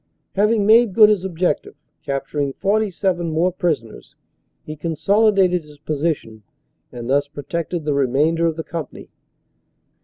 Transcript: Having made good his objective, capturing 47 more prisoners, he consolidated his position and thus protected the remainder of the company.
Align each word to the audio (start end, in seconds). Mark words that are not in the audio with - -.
Having 0.33 0.65
made 0.65 0.95
good 0.95 1.09
his 1.09 1.23
objective, 1.23 1.75
capturing 2.03 2.53
47 2.53 3.29
more 3.29 3.51
prisoners, 3.51 4.15
he 4.65 4.75
consolidated 4.75 5.63
his 5.63 5.77
position 5.77 6.41
and 6.91 7.07
thus 7.07 7.27
protected 7.27 7.85
the 7.85 7.93
remainder 7.93 8.47
of 8.47 8.55
the 8.55 8.63
company. 8.63 9.09